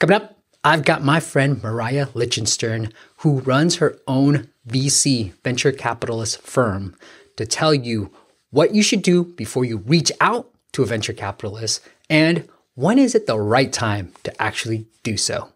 [0.00, 6.40] Coming up, I've got my friend Mariah Lichtenstern, who runs her own VC venture capitalist
[6.40, 6.96] firm,
[7.36, 8.10] to tell you
[8.48, 13.14] what you should do before you reach out to a venture capitalist and when is
[13.14, 15.52] it the right time to actually do so.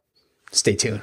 [0.53, 1.01] Stay tuned.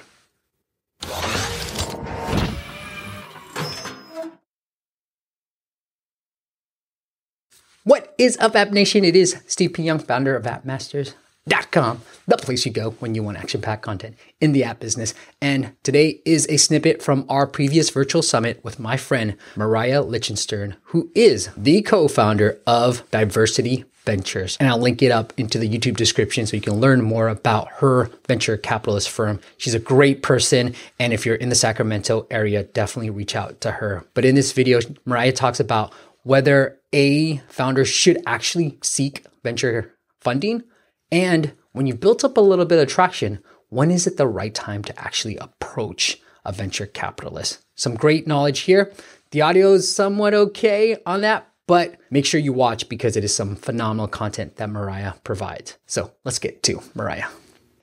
[7.83, 9.03] What is up, App Nation?
[9.03, 9.81] It is Steve P.
[9.81, 10.45] Young, founder of
[11.49, 15.13] AppMasters.com, the place you go when you want action packed content in the app business.
[15.41, 20.75] And today is a snippet from our previous virtual summit with my friend Mariah Lichtenstern,
[20.85, 24.57] who is the co founder of Diversity Ventures.
[24.59, 27.69] And I'll link it up into the YouTube description so you can learn more about
[27.73, 29.39] her venture capitalist firm.
[29.57, 30.73] She's a great person.
[30.99, 34.05] And if you're in the Sacramento area, definitely reach out to her.
[34.13, 40.63] But in this video, Mariah talks about whether a founder should actually seek venture funding.
[41.11, 44.53] And when you've built up a little bit of traction, when is it the right
[44.53, 47.63] time to actually approach a venture capitalist?
[47.75, 48.91] Some great knowledge here.
[49.31, 53.33] The audio is somewhat okay on that, but make sure you watch because it is
[53.35, 55.77] some phenomenal content that Mariah provides.
[55.85, 57.27] So let's get to Mariah.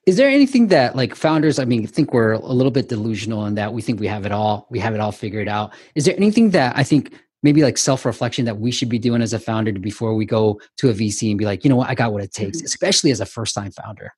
[0.04, 3.56] Is there anything that like founders, I mean, think we're a little bit delusional in
[3.56, 5.74] that we think we have it all, we have it all figured out.
[5.94, 9.32] Is there anything that I think maybe like self-reflection that we should be doing as
[9.32, 11.94] a founder before we go to a VC and be like, you know what, I
[11.94, 12.66] got what it takes, mm-hmm.
[12.66, 14.12] especially as a first-time founder.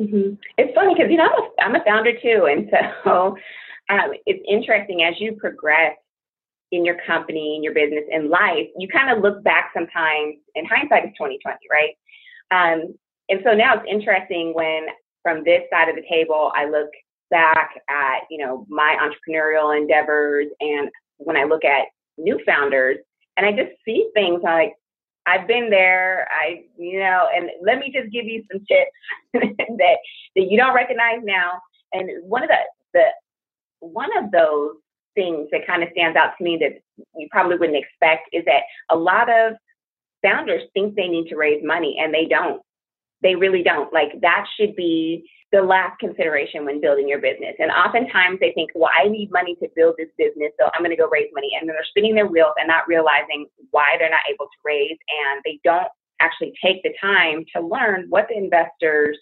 [0.00, 0.34] Mm-hmm.
[0.56, 2.70] It's funny because you know I'm a, I'm a founder too, and
[3.04, 3.36] so
[3.90, 5.96] um, it's interesting as you progress
[6.72, 8.68] in your company, in your business, in life.
[8.78, 10.36] You kind of look back sometimes.
[10.54, 11.94] In hindsight, is 2020, right?
[12.50, 12.94] Um,
[13.28, 14.86] and so now it's interesting when
[15.22, 16.88] from this side of the table, I look
[17.30, 21.88] back at you know my entrepreneurial endeavors, and when I look at
[22.22, 22.98] new founders
[23.36, 24.74] and I just see things like
[25.26, 28.90] I've been there, I you know, and let me just give you some tips
[29.78, 29.96] that
[30.36, 31.52] that you don't recognize now.
[31.92, 32.58] And one of the
[32.94, 33.06] the
[33.80, 34.76] one of those
[35.14, 36.80] things that kind of stands out to me that
[37.16, 39.54] you probably wouldn't expect is that a lot of
[40.22, 42.62] founders think they need to raise money and they don't.
[43.22, 43.92] They really don't.
[43.92, 47.54] Like that should be the last consideration when building your business.
[47.58, 50.94] And oftentimes they think, well, I need money to build this business, so I'm going
[50.94, 51.50] to go raise money.
[51.58, 54.96] And then they're spinning their wheels and not realizing why they're not able to raise.
[55.26, 55.88] And they don't
[56.20, 59.18] actually take the time to learn what the investor's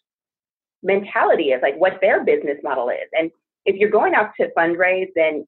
[0.83, 3.09] mentality is, like what their business model is.
[3.13, 3.31] And
[3.65, 5.47] if you're going out to fundraise, then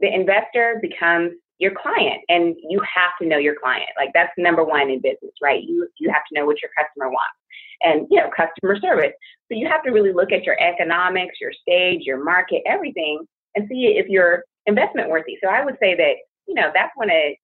[0.00, 3.90] the investor becomes your client and you have to know your client.
[3.96, 5.62] Like that's number one in business, right?
[5.62, 7.36] You you have to know what your customer wants
[7.82, 9.12] and you know customer service.
[9.48, 13.20] So you have to really look at your economics, your stage, your market, everything,
[13.54, 15.36] and see if you're investment worthy.
[15.42, 16.14] So I would say that
[16.48, 17.34] you know that's one of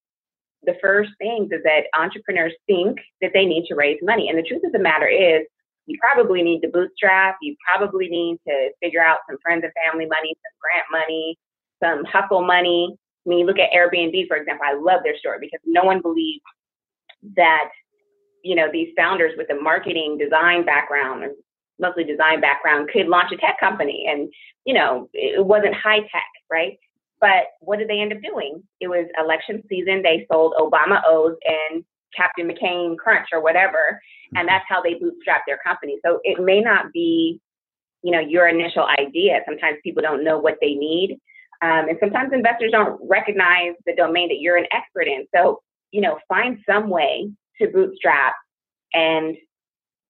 [0.63, 4.43] the first things is that entrepreneurs think that they need to raise money, and the
[4.43, 5.45] truth of the matter is
[5.85, 7.37] you probably need to bootstrap.
[7.41, 11.37] You probably need to figure out some friends and family money, some grant money,
[11.81, 12.97] some hustle money.
[13.27, 16.41] When you look at Airbnb, for example, I love their story because no one believes
[17.35, 17.69] that
[18.43, 21.31] you know, these founders with a marketing design background or
[21.79, 24.05] mostly design background could launch a tech company.
[24.09, 24.31] And,
[24.65, 26.77] you know, it wasn't high tech, right?
[27.19, 28.63] But what did they end up doing?
[28.79, 30.01] It was election season.
[30.01, 31.83] They sold Obama O's and
[32.15, 33.99] Captain McCain Crunch or whatever.
[34.35, 35.97] And that's how they bootstrap their company.
[36.05, 37.39] So it may not be,
[38.03, 39.41] you know, your initial idea.
[39.45, 41.19] Sometimes people don't know what they need.
[41.61, 45.25] Um, and sometimes investors don't recognize the domain that you're an expert in.
[45.35, 48.35] So, you know, find some way to bootstrap
[48.93, 49.35] and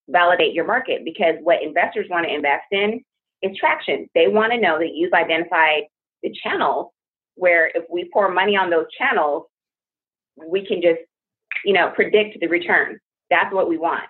[0.10, 3.02] validate your market because what investors want to invest in
[3.42, 4.10] is traction.
[4.16, 5.84] They want to know that you've identified
[6.24, 6.92] the channels
[7.36, 9.44] where if we pour money on those channels,
[10.36, 11.00] we can just,
[11.64, 13.00] you know, predict the return.
[13.30, 14.04] That's what we want.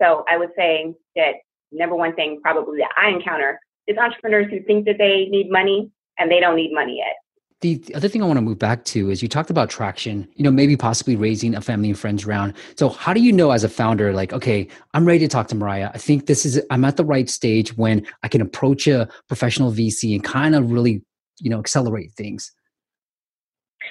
[0.00, 1.32] So I would say that
[1.70, 5.90] number one thing probably that I encounter is entrepreneurs who think that they need money
[6.18, 7.16] and they don't need money yet.
[7.62, 10.42] The, other thing I want to move back to is you talked about traction, you
[10.42, 12.54] know, maybe possibly raising a family and friends round.
[12.76, 15.54] So how do you know as a founder, like, okay, I'm ready to talk to
[15.54, 15.90] Mariah.
[15.94, 19.70] I think this is, I'm at the right stage when I can approach a professional
[19.70, 21.04] VC and kind of really,
[21.38, 22.50] you know, accelerate things.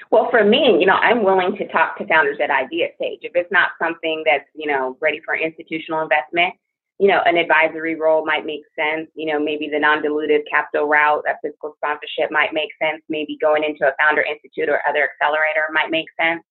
[0.09, 3.19] Well, for me, you know, I'm willing to talk to founders at idea stage.
[3.21, 6.55] If it's not something that's, you know, ready for institutional investment,
[7.01, 9.09] you know, an advisory role might make sense.
[9.15, 13.01] You know, maybe the non-dilutive capital route, a fiscal sponsorship might make sense.
[13.09, 16.43] Maybe going into a founder institute or other accelerator might make sense.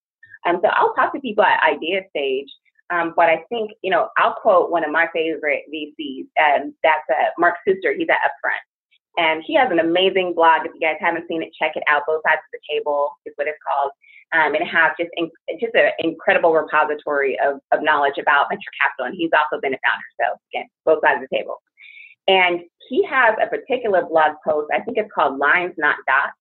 [0.44, 2.48] Um, so I'll talk to people at idea stage.
[2.90, 7.06] Um, but I think, you know, I'll quote one of my favorite VCs, and that's
[7.08, 7.94] uh, Mark Suster.
[7.96, 8.66] He's at Upfront.
[9.18, 10.66] And he has an amazing blog.
[10.66, 12.02] If you guys haven't seen it, check it out.
[12.08, 13.92] Both sides of the table is what it's called
[14.32, 15.30] um, and have just in,
[15.60, 19.06] just an incredible repository of, of knowledge about venture capital.
[19.06, 21.56] And he's also been a founder, so again, both sides of the table.
[22.28, 26.36] And he has a particular blog post, I think it's called Lines Not Dots.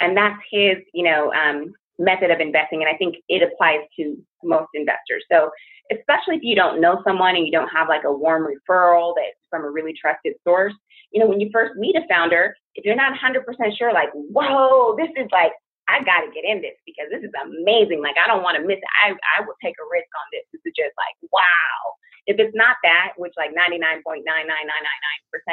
[0.00, 2.82] And that's his, you know, um, method of investing.
[2.82, 5.24] And I think it applies to most investors.
[5.30, 5.50] So
[5.92, 9.36] especially if you don't know someone and you don't have like a warm referral that's
[9.50, 10.74] from a really trusted source,
[11.12, 13.44] you know, when you first meet a founder, if you're not 100%
[13.76, 15.52] sure, like, whoa, this is like,
[15.92, 18.00] I got to get in this because this is amazing.
[18.00, 18.96] Like, I don't want to miss it.
[19.04, 20.48] I, I will take a risk on this.
[20.52, 22.00] This is just like, wow.
[22.24, 24.24] If it's not that, which like 99.99999%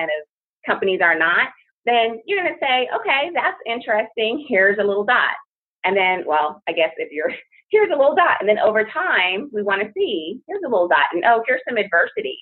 [0.08, 0.22] of
[0.66, 1.50] companies are not,
[1.86, 4.46] then you're going to say, okay, that's interesting.
[4.48, 5.36] Here's a little dot.
[5.84, 7.34] And then, well, I guess if you're
[7.72, 8.38] here's a little dot.
[8.40, 11.12] And then over time, we want to see, here's a little dot.
[11.14, 12.40] And oh, here's some adversity.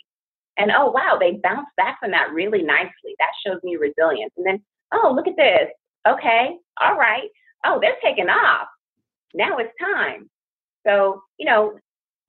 [0.58, 3.16] And oh, wow, they bounced back from that really nicely.
[3.20, 4.34] That shows me resilience.
[4.38, 4.64] And then,
[4.94, 5.70] oh, look at this.
[6.08, 7.30] Okay, all right.
[7.68, 8.68] Oh, they're taking off.
[9.34, 10.30] Now it's time.
[10.86, 11.78] So, you know,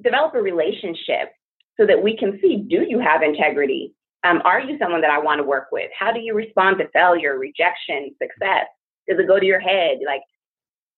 [0.02, 1.30] develop a relationship
[1.78, 3.94] so that we can see do you have integrity?
[4.24, 5.90] Um, are you someone that I want to work with?
[5.96, 8.66] How do you respond to failure, rejection, success?
[9.08, 9.98] Does it go to your head?
[10.04, 10.22] Like,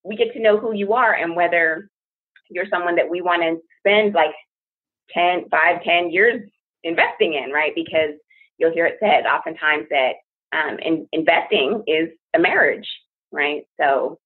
[0.03, 1.89] we get to know who you are and whether
[2.49, 4.33] you're someone that we want to spend like
[5.13, 6.41] 10, 5, 10 years
[6.83, 7.73] investing in, right?
[7.75, 8.15] Because
[8.57, 10.13] you'll hear it said oftentimes that
[10.53, 12.87] um, in, investing is a marriage,
[13.31, 13.63] right?
[13.79, 14.19] So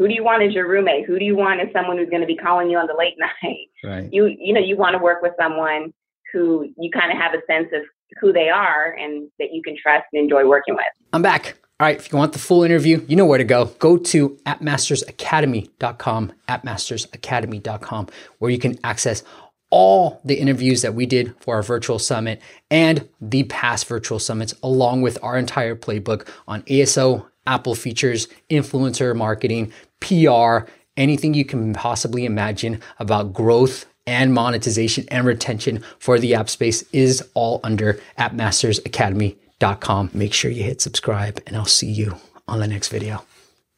[0.00, 1.04] who do you want as your roommate?
[1.04, 3.16] Who do you want as someone who's going to be calling you on the late
[3.18, 3.68] night?
[3.84, 4.08] Right.
[4.10, 5.92] You, you know, you want to work with someone
[6.32, 7.82] who you kind of have a sense of
[8.18, 10.86] who they are and that you can trust and enjoy working with.
[11.12, 11.58] I'm back.
[11.78, 13.66] All right, if you want the full interview, you know where to go.
[13.78, 18.06] Go to appmastersacademy.com, appmastersacademy.com,
[18.38, 19.22] where you can access
[19.70, 24.54] all the interviews that we did for our virtual summit and the past virtual summits,
[24.62, 31.72] along with our entire playbook on ASO, Apple features, influencer marketing, PR, anything you can
[31.72, 38.00] possibly imagine about growth and monetization and retention for the app space is all under
[38.18, 40.10] appmastersacademy.com.
[40.12, 42.16] Make sure you hit subscribe and I'll see you
[42.48, 43.24] on the next video.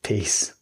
[0.02, 0.54] Peace.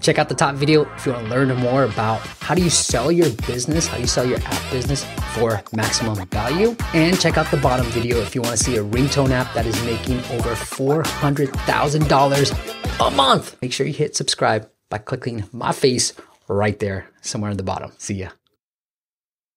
[0.00, 2.70] Check out the top video if you want to learn more about how do you
[2.70, 5.04] sell your business, how you sell your app business
[5.34, 6.74] for maximum value.
[6.94, 9.66] And check out the bottom video if you want to see a ringtone app that
[9.66, 13.56] is making over $400,000 a month.
[13.62, 16.12] Make sure you hit subscribe by clicking my face
[16.48, 17.92] right there somewhere in the bottom.
[17.98, 18.30] See ya.